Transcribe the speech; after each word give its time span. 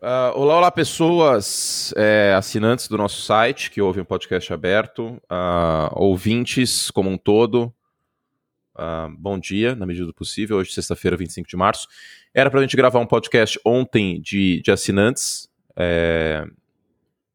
Uh, 0.00 0.30
olá, 0.36 0.56
olá, 0.58 0.70
pessoas 0.70 1.92
é, 1.96 2.32
assinantes 2.32 2.86
do 2.86 2.96
nosso 2.96 3.20
site 3.20 3.68
que 3.68 3.82
ouvem 3.82 4.00
o 4.00 4.06
podcast 4.06 4.52
aberto, 4.52 5.20
uh, 5.24 5.90
ouvintes 5.90 6.88
como 6.88 7.10
um 7.10 7.18
todo. 7.18 7.74
Uh, 8.76 9.10
bom 9.18 9.36
dia, 9.40 9.74
na 9.74 9.84
medida 9.84 10.06
do 10.06 10.14
possível. 10.14 10.58
Hoje, 10.58 10.72
sexta-feira, 10.72 11.16
25 11.16 11.48
de 11.48 11.56
março. 11.56 11.88
Era 12.32 12.48
para 12.48 12.60
a 12.60 12.62
gente 12.62 12.76
gravar 12.76 13.00
um 13.00 13.06
podcast 13.06 13.58
ontem 13.64 14.20
de, 14.20 14.62
de 14.62 14.70
assinantes. 14.70 15.50
É... 15.74 16.46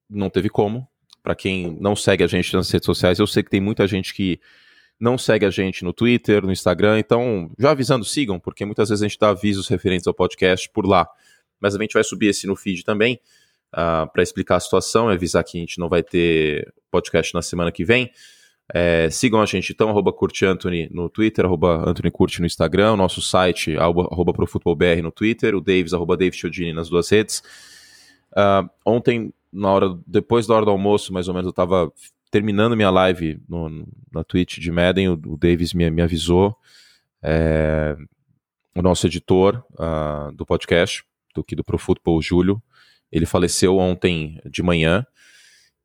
Não 0.09 0.29
teve 0.29 0.47
como. 0.47 0.87
Para 1.21 1.35
quem 1.35 1.77
não 1.81 1.97
segue 1.97 2.23
a 2.23 2.27
gente 2.27 2.53
nas 2.53 2.71
redes 2.71 2.85
sociais, 2.85 3.19
eu 3.19 3.27
sei 3.27 3.43
que 3.43 3.49
tem 3.49 3.59
muita 3.59 3.85
gente 3.85 4.13
que 4.13 4.39
não 4.97 5.17
segue 5.17 5.45
a 5.45 5.49
gente 5.49 5.83
no 5.83 5.91
Twitter, 5.91 6.41
no 6.41 6.51
Instagram. 6.51 6.97
Então, 6.97 7.51
já 7.59 7.71
avisando, 7.71 8.05
sigam, 8.05 8.39
porque 8.39 8.63
muitas 8.63 8.87
vezes 8.87 9.03
a 9.03 9.07
gente 9.07 9.19
dá 9.19 9.31
avisos 9.31 9.67
referentes 9.67 10.07
ao 10.07 10.13
podcast 10.13 10.69
por 10.69 10.85
lá 10.85 11.09
mas 11.63 11.73
a 11.73 11.79
gente 11.81 11.93
vai 11.93 12.03
subir 12.03 12.27
esse 12.27 12.45
no 12.45 12.57
feed 12.57 12.83
também 12.83 13.15
uh, 13.15 14.03
ah, 14.03 14.09
para 14.11 14.21
explicar 14.21 14.57
a 14.57 14.59
situação 14.59 15.09
e 15.09 15.13
avisar 15.13 15.45
que 15.45 15.57
a 15.57 15.61
gente 15.61 15.79
não 15.79 15.87
vai 15.87 16.03
ter 16.03 16.73
podcast 16.91 17.33
na 17.33 17.41
semana 17.41 17.71
que 17.71 17.85
vem. 17.85 18.11
É, 18.73 19.09
sigam 19.09 19.41
a 19.41 19.45
gente 19.45 19.71
então, 19.71 19.89
arroba 19.89 20.13
no 20.91 21.09
Twitter, 21.09 21.45
arroba 21.45 21.89
Anthony 21.89 22.11
no 22.39 22.45
Instagram, 22.45 22.97
nosso 22.97 23.21
site, 23.21 23.77
arroba, 23.77 24.33
ProFutebolBR 24.33 25.01
no 25.01 25.11
Twitter, 25.11 25.55
o 25.55 25.61
Davis, 25.61 25.93
arroba 25.93 26.17
Chiodini 26.31 26.73
nas 26.73 26.89
duas 26.89 27.09
redes. 27.09 27.41
Uh, 28.31 28.69
ontem, 28.85 29.33
na 29.51 29.71
hora, 29.71 29.97
depois 30.05 30.47
da 30.47 30.55
hora 30.55 30.65
do 30.65 30.71
almoço, 30.71 31.13
mais 31.13 31.27
ou 31.29 31.33
menos, 31.33 31.45
eu 31.45 31.51
estava 31.51 31.91
terminando 32.31 32.75
minha 32.75 32.89
live 32.89 33.39
no, 33.47 33.87
na 34.11 34.23
Twitch 34.23 34.59
de 34.59 34.71
Madden, 34.71 35.09
o, 35.09 35.13
o 35.13 35.37
Davis 35.37 35.73
me, 35.73 35.89
me 35.91 36.01
avisou, 36.01 36.57
é, 37.21 37.95
o 38.75 38.81
nosso 38.81 39.05
editor 39.05 39.63
uh, 39.73 40.31
do 40.33 40.45
podcast, 40.45 41.05
do 41.33 41.41
aqui 41.41 41.55
do 41.55 41.63
Pro 41.63 41.77
Football, 41.77 42.21
Júlio. 42.21 42.61
Ele 43.11 43.25
faleceu 43.25 43.77
ontem 43.77 44.39
de 44.49 44.63
manhã 44.63 45.05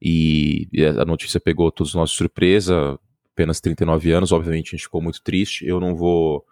e 0.00 0.68
a 1.00 1.04
notícia 1.04 1.40
pegou 1.40 1.70
todos 1.70 1.94
nós 1.94 2.10
de 2.10 2.16
surpresa, 2.16 2.98
apenas 3.32 3.60
39 3.60 4.10
anos, 4.12 4.32
obviamente 4.32 4.68
a 4.68 4.70
gente 4.72 4.84
ficou 4.84 5.02
muito 5.02 5.22
triste. 5.22 5.66
Eu 5.66 5.80
não 5.80 5.94
vou 5.94 6.44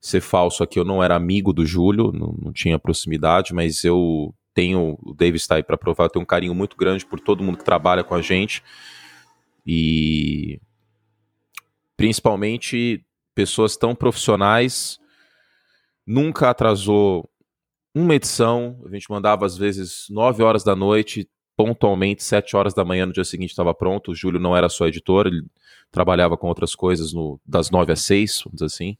ser 0.00 0.20
falso 0.20 0.62
aqui, 0.62 0.78
eu 0.78 0.84
não 0.84 1.02
era 1.02 1.16
amigo 1.16 1.52
do 1.52 1.64
Júlio, 1.64 2.12
não, 2.12 2.34
não 2.40 2.52
tinha 2.52 2.78
proximidade, 2.78 3.54
mas 3.54 3.84
eu 3.84 4.34
tenho, 4.52 4.98
o 5.02 5.14
David 5.14 5.40
está 5.40 5.56
aí 5.56 5.62
para 5.62 5.76
provar, 5.76 6.04
eu 6.04 6.10
tenho 6.10 6.22
um 6.22 6.26
carinho 6.26 6.54
muito 6.54 6.76
grande 6.76 7.04
por 7.04 7.18
todo 7.18 7.42
mundo 7.42 7.58
que 7.58 7.64
trabalha 7.64 8.04
com 8.04 8.14
a 8.14 8.22
gente 8.22 8.62
e 9.66 10.60
principalmente 11.96 13.04
pessoas 13.34 13.76
tão 13.76 13.94
profissionais, 13.94 15.00
nunca 16.06 16.50
atrasou 16.50 17.28
uma 17.94 18.14
edição, 18.14 18.82
a 18.86 18.90
gente 18.92 19.08
mandava 19.08 19.46
às 19.46 19.56
vezes 19.56 20.06
9 20.10 20.42
horas 20.42 20.64
da 20.64 20.74
noite, 20.74 21.28
pontualmente, 21.56 22.24
7 22.24 22.56
horas 22.56 22.74
da 22.74 22.84
manhã 22.84 23.06
no 23.06 23.12
dia 23.12 23.24
seguinte 23.24 23.50
estava 23.50 23.72
pronto. 23.72 24.10
O 24.10 24.14
Júlio 24.14 24.40
não 24.40 24.56
era 24.56 24.68
só 24.68 24.86
editor, 24.86 25.26
ele 25.26 25.44
trabalhava 25.90 26.36
com 26.36 26.48
outras 26.48 26.74
coisas 26.74 27.12
no, 27.12 27.40
das 27.46 27.70
9 27.70 27.92
às 27.92 28.00
6, 28.00 28.42
vamos 28.44 28.56
dizer 28.56 28.66
assim. 28.66 28.96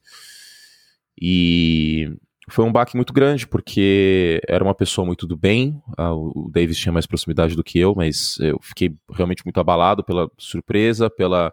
E 1.21 2.17
foi 2.49 2.65
um 2.65 2.73
baque 2.73 2.95
muito 2.95 3.13
grande, 3.13 3.47
porque 3.47 4.41
era 4.47 4.63
uma 4.63 4.75
pessoa 4.75 5.07
muito 5.07 5.27
do 5.27 5.37
bem. 5.37 5.81
o 5.99 6.51
Davis 6.53 6.79
tinha 6.79 6.93
mais 6.93 7.07
proximidade 7.07 7.57
do 7.57 7.65
que 7.65 7.79
eu, 7.79 7.95
mas 7.97 8.39
eu 8.39 8.59
fiquei 8.63 8.95
realmente 9.13 9.45
muito 9.45 9.59
abalado 9.59 10.05
pela 10.05 10.31
surpresa, 10.39 11.09
pela 11.11 11.53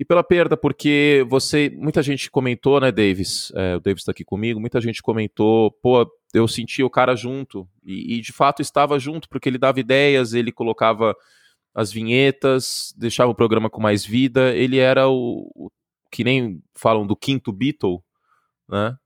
e 0.00 0.04
pela 0.04 0.24
perda, 0.24 0.56
porque 0.56 1.26
você, 1.28 1.70
muita 1.76 2.02
gente 2.02 2.30
comentou, 2.30 2.80
né, 2.80 2.90
Davis? 2.90 3.52
É, 3.54 3.76
o 3.76 3.80
Davis 3.80 4.00
está 4.00 4.12
aqui 4.12 4.24
comigo. 4.24 4.58
Muita 4.58 4.80
gente 4.80 5.02
comentou, 5.02 5.70
pô, 5.70 6.10
eu 6.32 6.48
sentia 6.48 6.86
o 6.86 6.90
cara 6.90 7.14
junto 7.14 7.68
e, 7.84 8.14
e, 8.16 8.20
de 8.22 8.32
fato 8.32 8.62
estava 8.62 8.98
junto 8.98 9.28
porque 9.28 9.46
ele 9.46 9.58
dava 9.58 9.78
ideias, 9.78 10.32
ele 10.32 10.50
colocava 10.50 11.14
as 11.74 11.92
vinhetas, 11.92 12.94
deixava 12.96 13.30
o 13.30 13.34
programa 13.34 13.68
com 13.68 13.78
mais 13.78 14.02
vida. 14.02 14.56
Ele 14.56 14.78
era 14.78 15.06
o, 15.06 15.50
o 15.54 15.70
que 16.10 16.24
nem 16.24 16.62
falam 16.74 17.06
do 17.06 17.14
quinto 17.14 17.52
Beatle, 17.52 18.02
né? 18.66 18.96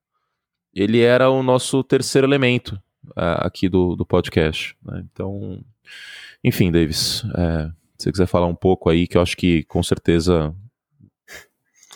Ele 0.72 1.00
era 1.00 1.28
o 1.28 1.42
nosso 1.42 1.82
terceiro 1.82 2.24
elemento 2.24 2.80
uh, 3.08 3.42
aqui 3.42 3.68
do, 3.68 3.96
do 3.96 4.06
podcast. 4.06 4.76
Né? 4.80 5.04
Então, 5.12 5.60
enfim, 6.44 6.70
Davis, 6.70 7.24
é, 7.36 7.66
se 7.98 8.04
você 8.04 8.12
quiser 8.12 8.26
falar 8.26 8.46
um 8.46 8.54
pouco 8.54 8.88
aí, 8.88 9.08
que 9.08 9.16
eu 9.16 9.22
acho 9.22 9.36
que 9.36 9.64
com 9.64 9.82
certeza 9.82 10.54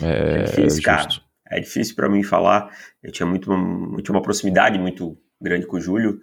é, 0.03 0.41
é 0.41 0.43
difícil, 0.45 0.83
cara. 0.83 1.09
É 1.51 1.61
difícil 1.61 1.95
para 1.95 2.09
mim 2.09 2.23
falar. 2.23 2.71
Eu 3.03 3.11
tinha 3.11 3.27
muito, 3.27 3.51
muito 3.57 4.11
uma 4.11 4.23
proximidade 4.23 4.79
muito 4.79 5.17
grande 5.41 5.67
com 5.67 5.77
o 5.77 5.81
Júlio, 5.81 6.21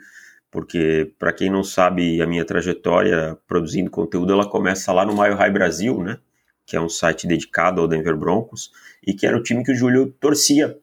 porque 0.52 1.14
para 1.18 1.34
quem 1.34 1.50
não 1.50 1.64
sabe 1.64 2.22
a 2.22 2.28
minha 2.28 2.46
trajetória 2.46 3.38
produzindo 3.48 3.90
conteúdo, 3.90 4.34
ela 4.34 4.48
começa 4.48 4.92
lá 4.94 5.06
no 5.06 5.14
Mile 5.14 5.36
High 5.36 5.52
Brasil, 5.52 6.04
né? 6.04 6.20
Que 6.66 6.76
é 6.76 6.82
um 6.82 6.90
site 6.90 7.28
dedicado 7.28 7.82
ao 7.82 7.88
Denver 7.88 8.16
Broncos 8.16 8.72
e 9.06 9.14
que 9.14 9.26
era 9.26 9.38
o 9.38 9.44
time 9.44 9.64
que 9.64 9.72
o 9.72 9.76
Júlio 9.76 10.12
torcia. 10.20 10.78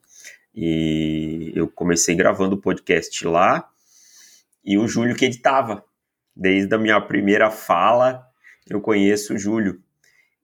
E 0.55 1.53
eu 1.55 1.69
comecei 1.69 2.15
gravando 2.15 2.57
o 2.57 2.61
podcast 2.61 3.27
lá 3.27 3.69
e 4.65 4.77
o 4.77 4.87
Júlio 4.87 5.17
que 5.17 5.25
editava. 5.25 5.85
Desde 6.35 6.75
a 6.75 6.79
minha 6.79 7.01
primeira 7.01 7.51
fala, 7.51 8.27
eu 8.69 8.81
conheço 8.81 9.35
o 9.35 9.39
Júlio. 9.39 9.83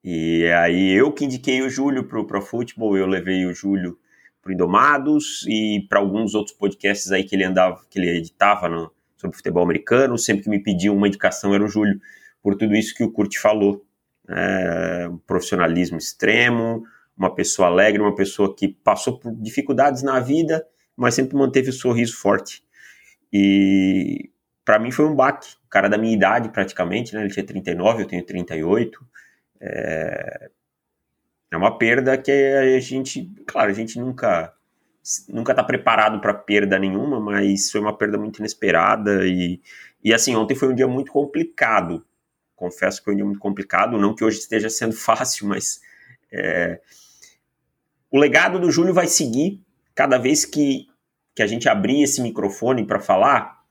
E 0.02 0.46
aí 0.46 0.92
eu 0.92 1.12
que 1.12 1.24
indiquei 1.24 1.60
o 1.62 1.68
Júlio 1.68 2.04
para 2.04 2.38
o 2.38 2.42
Football, 2.42 2.96
eu 2.96 3.06
levei 3.06 3.44
o 3.44 3.54
Júlio 3.54 3.98
para 4.40 4.52
Indomados 4.52 5.44
e 5.46 5.86
para 5.88 5.98
alguns 5.98 6.34
outros 6.34 6.56
podcasts 6.56 7.10
aí 7.12 7.24
que 7.24 7.34
ele 7.34 7.44
andava, 7.44 7.80
que 7.90 7.98
ele 7.98 8.16
editava 8.16 8.68
no, 8.68 8.92
sobre 9.16 9.36
futebol 9.36 9.62
americano. 9.62 10.16
Sempre 10.16 10.44
que 10.44 10.50
me 10.50 10.62
pediam 10.62 10.96
uma 10.96 11.08
indicação 11.08 11.54
era 11.54 11.64
o 11.64 11.68
Júlio, 11.68 12.00
por 12.42 12.54
tudo 12.56 12.74
isso 12.74 12.94
que 12.94 13.04
o 13.04 13.10
Kurt 13.10 13.36
falou. 13.36 13.84
É, 14.30 15.08
um 15.10 15.18
profissionalismo 15.18 15.96
extremo, 15.96 16.84
uma 17.16 17.34
pessoa 17.34 17.68
alegre, 17.68 18.00
uma 18.00 18.14
pessoa 18.14 18.54
que 18.54 18.68
passou 18.68 19.18
por 19.18 19.34
dificuldades 19.34 20.02
na 20.02 20.20
vida, 20.20 20.64
mas 20.96 21.14
sempre 21.14 21.36
manteve 21.36 21.70
o 21.70 21.72
sorriso 21.72 22.16
forte. 22.16 22.62
E 23.32 24.30
para 24.64 24.78
mim 24.78 24.90
foi 24.90 25.06
um 25.06 25.14
baque. 25.14 25.48
O 25.66 25.68
cara 25.68 25.88
da 25.88 25.98
minha 25.98 26.14
idade, 26.14 26.50
praticamente, 26.50 27.14
né? 27.14 27.22
Ele 27.22 27.30
tinha 27.30 27.44
39, 27.44 28.02
eu 28.02 28.06
tenho 28.06 28.24
38. 28.24 29.04
É, 29.60 30.50
é 31.50 31.56
uma 31.56 31.76
perda 31.78 32.16
que 32.18 32.30
a 32.30 32.80
gente, 32.80 33.30
claro, 33.46 33.70
a 33.70 33.74
gente 33.74 33.98
nunca 33.98 34.54
nunca 35.28 35.52
está 35.52 35.64
preparado 35.64 36.20
para 36.20 36.34
perda 36.34 36.78
nenhuma, 36.78 37.18
mas 37.18 37.70
foi 37.70 37.80
uma 37.80 37.96
perda 37.96 38.18
muito 38.18 38.40
inesperada 38.40 39.26
e, 39.26 39.58
e 40.04 40.12
assim, 40.12 40.36
ontem 40.36 40.54
foi 40.54 40.68
um 40.68 40.74
dia 40.74 40.86
muito 40.86 41.10
complicado. 41.10 42.04
Confesso 42.54 42.98
que 42.98 43.04
foi 43.04 43.14
um 43.14 43.16
dia 43.16 43.24
muito 43.24 43.40
complicado, 43.40 43.96
não 43.96 44.14
que 44.14 44.22
hoje 44.22 44.38
esteja 44.38 44.68
sendo 44.68 44.92
fácil, 44.94 45.46
mas 45.48 45.80
é, 46.30 46.80
o 48.10 48.18
legado 48.18 48.58
do 48.58 48.70
Júlio 48.70 48.92
vai 48.92 49.06
seguir 49.06 49.62
cada 49.94 50.18
vez 50.18 50.44
que, 50.44 50.86
que 51.34 51.42
a 51.42 51.46
gente 51.46 51.68
abrir 51.68 52.02
esse 52.02 52.20
microfone 52.20 52.84
para 52.84 53.00
falar 53.00 53.64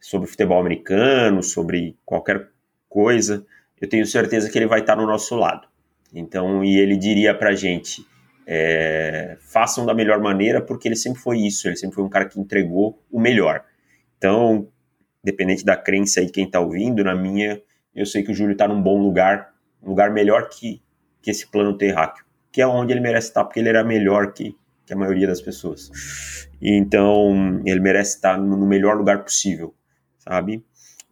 sobre 0.00 0.28
futebol 0.28 0.60
americano, 0.60 1.42
sobre 1.42 1.96
qualquer 2.04 2.50
coisa 2.88 3.46
eu 3.80 3.88
tenho 3.88 4.06
certeza 4.06 4.50
que 4.50 4.58
ele 4.58 4.66
vai 4.66 4.80
estar 4.80 4.96
no 4.96 5.06
nosso 5.06 5.34
lado. 5.36 5.66
Então, 6.12 6.64
e 6.64 6.78
ele 6.78 6.96
diria 6.96 7.34
para 7.34 7.50
a 7.50 7.54
gente: 7.54 8.06
é, 8.46 9.36
façam 9.40 9.84
da 9.84 9.94
melhor 9.94 10.20
maneira, 10.20 10.60
porque 10.60 10.88
ele 10.88 10.96
sempre 10.96 11.20
foi 11.20 11.38
isso, 11.38 11.68
ele 11.68 11.76
sempre 11.76 11.96
foi 11.96 12.04
um 12.04 12.08
cara 12.08 12.24
que 12.24 12.40
entregou 12.40 13.02
o 13.10 13.20
melhor. 13.20 13.64
Então, 14.16 14.68
dependente 15.22 15.64
da 15.64 15.76
crença 15.76 16.20
aí 16.20 16.26
de 16.26 16.32
quem 16.32 16.46
está 16.46 16.58
ouvindo, 16.60 17.04
na 17.04 17.14
minha, 17.14 17.60
eu 17.94 18.06
sei 18.06 18.22
que 18.22 18.30
o 18.30 18.34
Júlio 18.34 18.52
está 18.52 18.66
num 18.66 18.82
bom 18.82 18.98
lugar, 18.98 19.52
um 19.82 19.90
lugar 19.90 20.10
melhor 20.10 20.48
que, 20.48 20.82
que 21.20 21.30
esse 21.30 21.46
plano 21.46 21.76
terráqueo, 21.76 22.24
que 22.50 22.62
é 22.62 22.66
onde 22.66 22.92
ele 22.92 23.00
merece 23.00 23.28
estar, 23.28 23.44
porque 23.44 23.60
ele 23.60 23.68
era 23.68 23.84
melhor 23.84 24.32
que, 24.32 24.56
que 24.86 24.92
a 24.92 24.96
maioria 24.96 25.26
das 25.26 25.40
pessoas. 25.40 26.48
Então, 26.60 27.60
ele 27.64 27.80
merece 27.80 28.16
estar 28.16 28.38
no 28.38 28.66
melhor 28.66 28.96
lugar 28.96 29.22
possível, 29.22 29.74
sabe? 30.18 30.64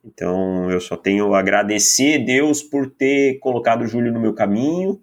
Então 0.06 0.70
eu 0.70 0.80
só 0.80 0.96
tenho 0.96 1.34
a 1.34 1.40
agradecer 1.40 2.24
Deus 2.24 2.62
por 2.62 2.88
ter 2.90 3.38
colocado 3.40 3.82
o 3.82 3.86
Júlio 3.86 4.12
no 4.12 4.20
meu 4.20 4.32
caminho 4.32 5.00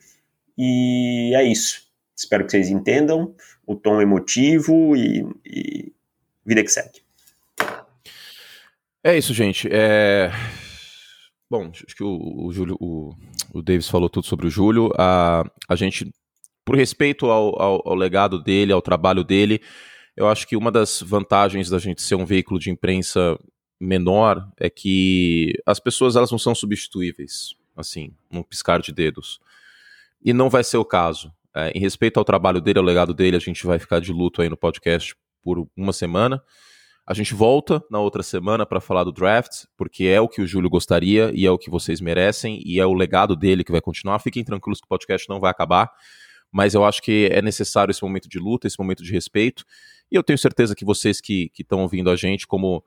e 0.58 1.34
é 1.36 1.44
isso. 1.44 1.84
Espero 2.16 2.46
que 2.46 2.52
vocês 2.52 2.70
entendam 2.70 3.36
o 3.68 3.76
tom 3.76 4.02
emotivo 4.02 4.96
e, 4.96 5.28
e 5.46 5.92
vida 6.46 6.64
que 6.64 6.70
segue. 6.70 7.02
É 9.04 9.18
isso, 9.18 9.34
gente. 9.34 9.68
É... 9.70 10.32
Bom, 11.50 11.70
acho 11.74 11.96
que 11.96 12.04
o, 12.04 12.46
o 12.46 12.54
Júlio, 12.54 12.78
o, 12.80 13.14
o 13.54 13.62
Davis 13.62 13.90
falou 13.90 14.10
tudo 14.10 14.26
sobre 14.26 14.48
o 14.48 14.50
Júlio. 14.50 14.90
A, 14.98 15.44
a 15.68 15.76
gente, 15.76 16.10
por 16.64 16.76
respeito 16.76 17.26
ao, 17.26 17.62
ao, 17.62 17.90
ao 17.90 17.96
legado 17.96 18.42
dele, 18.42 18.72
ao 18.72 18.82
trabalho 18.82 19.24
dele, 19.24 19.62
eu 20.16 20.28
acho 20.30 20.48
que 20.48 20.56
uma 20.56 20.72
das 20.72 21.02
vantagens 21.02 21.70
da 21.70 21.80
gente 21.80 22.02
ser 22.02 22.16
um 22.16 22.26
veículo 22.26 22.60
de 22.60 22.72
imprensa 22.72 23.38
menor 23.84 24.48
é 24.58 24.70
que 24.70 25.54
as 25.66 25.80
pessoas 25.80 26.16
elas 26.16 26.32
não 26.32 26.40
são 26.40 26.56
substituíveis, 26.56 27.56
assim, 27.76 28.14
num 28.32 28.42
piscar 28.42 28.82
de 28.82 28.92
dedos. 28.92 29.40
E 30.24 30.34
não 30.34 30.50
vai 30.50 30.64
ser 30.64 30.78
o 30.78 30.86
caso. 30.86 31.32
É, 31.56 31.72
em 31.72 31.80
respeito 31.80 32.18
ao 32.18 32.26
trabalho 32.26 32.62
dele, 32.62 32.80
ao 32.80 32.86
legado 32.86 33.14
dele, 33.14 33.36
a 33.38 33.40
gente 33.40 33.66
vai 33.66 33.78
ficar 33.78 34.00
de 34.00 34.12
luto 34.12 34.42
aí 34.42 34.50
no 34.50 34.58
podcast 34.58 35.16
por 35.44 35.68
uma 35.76 35.94
semana. 35.94 36.42
A 37.06 37.14
gente 37.14 37.34
volta 37.34 37.84
na 37.92 38.00
outra 38.00 38.24
semana 38.24 38.66
para 38.66 38.80
falar 38.80 39.04
do 39.04 39.12
draft, 39.12 39.66
porque 39.76 40.06
é 40.06 40.22
o 40.22 40.30
que 40.30 40.42
o 40.42 40.48
Júlio 40.48 40.70
gostaria 40.70 41.32
e 41.36 41.46
é 41.46 41.52
o 41.52 41.58
que 41.58 41.70
vocês 41.70 42.00
merecem 42.00 42.62
e 42.66 42.80
é 42.80 42.86
o 42.86 42.94
legado 42.94 43.36
dele 43.36 43.64
que 43.64 43.74
vai 43.74 43.82
continuar. 43.82 44.20
Fiquem 44.20 44.44
tranquilos 44.44 44.80
que 44.80 44.86
o 44.86 44.90
podcast 44.90 45.28
não 45.28 45.42
vai 45.42 45.52
acabar, 45.52 45.92
mas 46.50 46.74
eu 46.74 46.86
acho 46.86 47.02
que 47.02 47.28
é 47.30 47.42
necessário 47.42 47.92
esse 47.92 48.02
momento 48.02 48.30
de 48.30 48.40
luta, 48.40 48.66
esse 48.66 48.80
momento 48.80 49.04
de 49.04 49.12
respeito. 49.12 49.66
E 50.10 50.16
eu 50.16 50.24
tenho 50.24 50.40
certeza 50.40 50.74
que 50.74 50.86
vocês 50.86 51.20
que 51.20 51.52
estão 51.60 51.82
ouvindo 51.82 52.10
a 52.10 52.16
gente, 52.16 52.48
como 52.48 52.82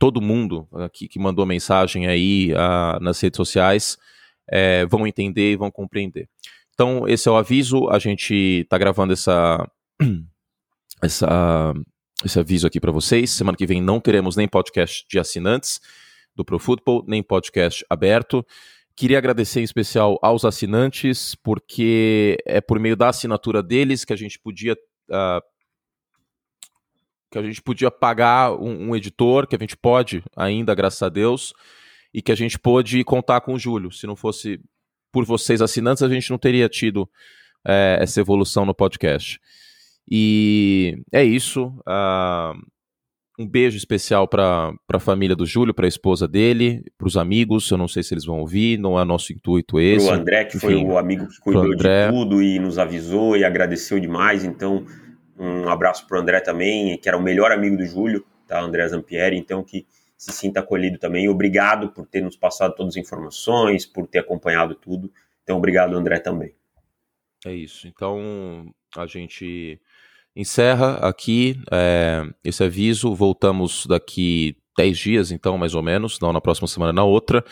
todo 0.00 0.18
mundo 0.18 0.66
aqui 0.72 1.06
que 1.06 1.18
mandou 1.18 1.44
mensagem 1.44 2.06
aí 2.06 2.54
uh, 2.54 2.98
nas 3.04 3.20
redes 3.20 3.36
sociais, 3.36 3.98
é, 4.48 4.86
vão 4.86 5.06
entender 5.06 5.52
e 5.52 5.56
vão 5.56 5.70
compreender. 5.70 6.26
Então, 6.72 7.06
esse 7.06 7.28
é 7.28 7.30
o 7.30 7.36
aviso. 7.36 7.86
A 7.90 7.98
gente 7.98 8.62
está 8.62 8.78
gravando 8.78 9.12
essa, 9.12 9.70
essa, 11.04 11.74
esse 12.24 12.40
aviso 12.40 12.66
aqui 12.66 12.80
para 12.80 12.90
vocês. 12.90 13.30
Semana 13.30 13.58
que 13.58 13.66
vem 13.66 13.82
não 13.82 14.00
teremos 14.00 14.36
nem 14.36 14.48
podcast 14.48 15.06
de 15.06 15.18
assinantes 15.18 15.78
do 16.34 16.46
Pro 16.46 16.58
Football, 16.58 17.04
nem 17.06 17.22
podcast 17.22 17.84
aberto. 17.90 18.42
Queria 18.96 19.18
agradecer 19.18 19.60
em 19.60 19.64
especial 19.64 20.18
aos 20.22 20.46
assinantes, 20.46 21.34
porque 21.34 22.38
é 22.46 22.62
por 22.62 22.78
meio 22.78 22.96
da 22.96 23.10
assinatura 23.10 23.62
deles 23.62 24.02
que 24.02 24.14
a 24.14 24.16
gente 24.16 24.38
podia. 24.38 24.72
Uh, 25.10 25.42
que 27.30 27.38
a 27.38 27.42
gente 27.42 27.62
podia 27.62 27.90
pagar 27.90 28.52
um, 28.52 28.88
um, 28.88 28.96
editor, 28.96 29.46
que 29.46 29.54
a 29.54 29.58
gente 29.58 29.76
pode 29.76 30.22
ainda, 30.36 30.74
graças 30.74 31.02
a 31.02 31.08
Deus, 31.08 31.54
e 32.12 32.20
que 32.20 32.32
a 32.32 32.34
gente 32.34 32.58
pôde 32.58 33.04
contar 33.04 33.40
com 33.40 33.54
o 33.54 33.58
Júlio. 33.58 33.92
Se 33.92 34.06
não 34.06 34.16
fosse 34.16 34.60
por 35.12 35.24
vocês 35.24 35.62
assinantes, 35.62 36.02
a 36.02 36.08
gente 36.08 36.30
não 36.30 36.38
teria 36.38 36.68
tido 36.68 37.08
é, 37.66 37.98
essa 38.00 38.20
evolução 38.20 38.64
no 38.64 38.74
podcast. 38.74 39.40
E 40.10 41.00
é 41.12 41.22
isso. 41.22 41.66
Uh, 41.86 42.60
um 43.38 43.48
beijo 43.48 43.76
especial 43.76 44.26
para 44.26 44.74
a 44.92 44.98
família 44.98 45.36
do 45.36 45.46
Júlio, 45.46 45.72
para 45.72 45.86
a 45.86 45.88
esposa 45.88 46.26
dele, 46.26 46.84
para 46.98 47.06
os 47.06 47.16
amigos. 47.16 47.70
Eu 47.70 47.78
não 47.78 47.88
sei 47.88 48.02
se 48.02 48.12
eles 48.12 48.24
vão 48.24 48.40
ouvir, 48.40 48.78
não 48.78 49.00
é 49.00 49.04
nosso 49.04 49.32
intuito 49.32 49.78
esse. 49.78 50.06
O 50.06 50.12
André, 50.12 50.44
que 50.44 50.56
Enfim, 50.56 50.66
foi 50.66 50.76
o 50.84 50.98
amigo 50.98 51.28
que 51.28 51.38
cuidou 51.40 51.74
de 51.74 51.84
tudo 52.10 52.42
e 52.42 52.58
nos 52.58 52.76
avisou 52.76 53.36
e 53.36 53.44
agradeceu 53.44 54.00
demais. 54.00 54.44
Então, 54.44 54.84
um 55.40 55.70
abraço 55.70 56.06
para 56.06 56.18
o 56.18 56.20
André 56.20 56.38
também, 56.40 56.98
que 56.98 57.08
era 57.08 57.16
o 57.16 57.22
melhor 57.22 57.50
amigo 57.50 57.74
do 57.74 57.86
Júlio, 57.86 58.26
tá? 58.46 58.60
André 58.60 58.86
Zampieri. 58.86 59.38
Então, 59.38 59.64
que 59.64 59.86
se 60.14 60.32
sinta 60.32 60.60
acolhido 60.60 60.98
também. 60.98 61.30
Obrigado 61.30 61.88
por 61.88 62.06
ter 62.06 62.20
nos 62.20 62.36
passado 62.36 62.74
todas 62.74 62.92
as 62.92 62.96
informações, 62.98 63.86
por 63.86 64.06
ter 64.06 64.18
acompanhado 64.18 64.74
tudo. 64.74 65.10
Então, 65.42 65.56
obrigado, 65.56 65.96
André, 65.96 66.18
também. 66.18 66.54
É 67.46 67.54
isso. 67.54 67.88
Então, 67.88 68.70
a 68.94 69.06
gente 69.06 69.80
encerra 70.36 70.96
aqui 70.96 71.58
é, 71.72 72.22
esse 72.44 72.62
aviso. 72.62 73.14
Voltamos 73.14 73.86
daqui 73.86 74.58
10 74.76 74.98
dias, 74.98 75.30
então, 75.30 75.56
mais 75.56 75.74
ou 75.74 75.82
menos, 75.82 76.20
não 76.20 76.34
na 76.34 76.40
próxima 76.40 76.68
semana, 76.68 76.92
na 76.92 77.04
outra. 77.04 77.42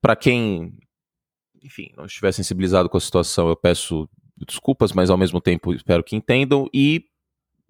Para 0.00 0.16
quem, 0.16 0.72
enfim, 1.62 1.92
não 1.98 2.06
estiver 2.06 2.32
sensibilizado 2.32 2.88
com 2.88 2.96
a 2.96 3.00
situação, 3.00 3.50
eu 3.50 3.56
peço 3.56 4.08
desculpas, 4.46 4.94
mas 4.94 5.10
ao 5.10 5.18
mesmo 5.18 5.38
tempo 5.38 5.74
espero 5.74 6.02
que 6.02 6.16
entendam. 6.16 6.66
E 6.72 7.09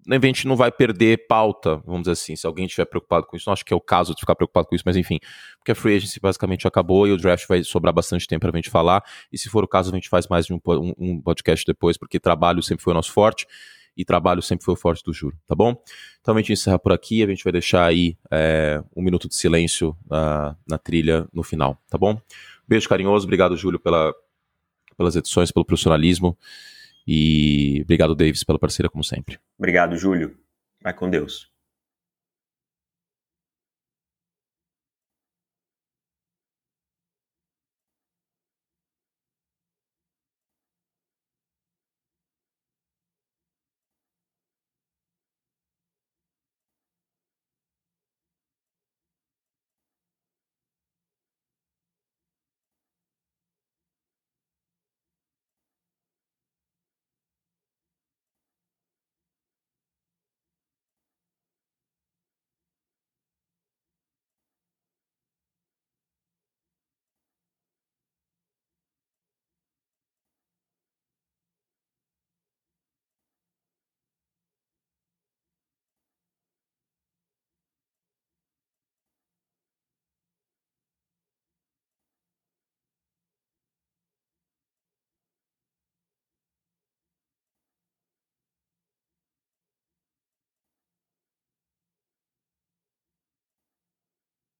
a 0.09 0.19
gente 0.19 0.47
não 0.47 0.55
vai 0.55 0.71
perder 0.71 1.27
pauta, 1.27 1.77
vamos 1.85 2.01
dizer 2.01 2.13
assim, 2.13 2.35
se 2.35 2.47
alguém 2.47 2.65
estiver 2.65 2.85
preocupado 2.85 3.27
com 3.27 3.35
isso. 3.35 3.47
Não 3.47 3.53
acho 3.53 3.63
que 3.63 3.73
é 3.73 3.75
o 3.75 3.81
caso 3.81 4.13
de 4.15 4.19
ficar 4.19 4.35
preocupado 4.35 4.67
com 4.67 4.75
isso, 4.75 4.83
mas 4.85 4.97
enfim, 4.97 5.19
porque 5.57 5.71
a 5.71 5.75
free 5.75 5.95
agency 5.95 6.19
basicamente 6.19 6.67
acabou 6.67 7.07
e 7.07 7.11
o 7.11 7.17
draft 7.17 7.47
vai 7.47 7.63
sobrar 7.63 7.93
bastante 7.93 8.27
tempo 8.27 8.41
para 8.41 8.51
a 8.51 8.55
gente 8.55 8.69
falar. 8.69 9.03
E 9.31 9.37
se 9.37 9.49
for 9.49 9.63
o 9.63 9.67
caso, 9.67 9.91
a 9.91 9.95
gente 9.95 10.09
faz 10.09 10.27
mais 10.27 10.45
de 10.45 10.53
um, 10.53 10.59
um, 10.65 10.93
um, 10.97 11.21
podcast 11.21 11.65
depois, 11.65 11.97
porque 11.97 12.19
trabalho 12.19 12.63
sempre 12.63 12.83
foi 12.83 12.91
o 12.91 12.95
nosso 12.95 13.11
forte 13.11 13.45
e 13.95 14.05
trabalho 14.05 14.41
sempre 14.41 14.63
foi 14.65 14.73
o 14.73 14.77
forte 14.77 15.03
do 15.03 15.13
juro, 15.13 15.37
tá 15.45 15.53
bom? 15.53 15.75
Então 16.21 16.35
a 16.35 16.37
gente 16.39 16.53
encerra 16.53 16.79
por 16.79 16.93
aqui, 16.93 17.23
a 17.23 17.27
gente 17.27 17.43
vai 17.43 17.51
deixar 17.51 17.85
aí 17.85 18.17
é, 18.31 18.81
um 18.95 19.01
minuto 19.01 19.27
de 19.27 19.35
silêncio 19.35 19.89
uh, 20.05 20.55
na 20.67 20.77
trilha 20.77 21.27
no 21.33 21.43
final, 21.43 21.77
tá 21.89 21.97
bom? 21.97 22.19
Beijo 22.67 22.87
carinhoso, 22.87 23.25
obrigado, 23.25 23.55
Júlio, 23.57 23.79
pela, 23.79 24.13
pelas 24.97 25.15
edições, 25.15 25.51
pelo 25.51 25.65
profissionalismo. 25.65 26.37
E 27.07 27.81
obrigado, 27.83 28.15
Davis, 28.15 28.43
pela 28.43 28.59
parceria, 28.59 28.89
como 28.89 29.03
sempre. 29.03 29.39
Obrigado, 29.57 29.97
Júlio. 29.97 30.37
Vai 30.81 30.93
com 30.93 31.09
Deus. 31.09 31.50